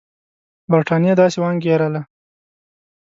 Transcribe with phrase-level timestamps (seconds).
[0.71, 2.01] برټانیې داسې وانګېرله.